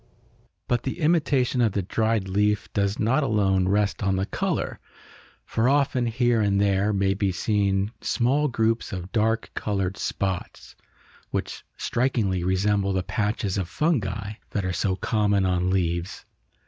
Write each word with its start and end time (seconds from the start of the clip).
But 0.67 0.81
the 0.81 0.99
imitation 0.99 1.61
of 1.61 1.73
the 1.73 1.83
dried 1.83 2.27
leaf 2.27 2.73
does 2.73 2.97
not 2.97 3.21
alone 3.21 3.67
rest 3.69 4.01
on 4.01 4.15
the 4.15 4.25
color, 4.25 4.79
for 5.45 5.69
often, 5.69 6.07
here 6.07 6.41
and 6.41 6.59
there, 6.59 6.91
may 6.91 7.13
be 7.13 7.31
seen 7.31 7.91
small 8.01 8.47
groups 8.47 8.91
of 8.91 9.11
dark 9.11 9.51
colored 9.53 9.97
spots 9.97 10.75
which 11.29 11.63
strikingly 11.77 12.43
resemble 12.43 12.93
the 12.93 13.03
patches 13.03 13.59
of 13.59 13.69
fungi 13.69 14.31
that 14.49 14.65
are 14.65 14.73
so 14.73 14.95
common 14.95 15.45
on 15.45 15.69
leaves. 15.69 16.25